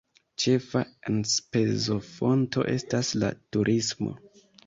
Ĉefa 0.43 0.79
enspezofonto 1.09 2.65
estas 2.73 3.13
la 3.25 3.31
turismo. 3.57 4.17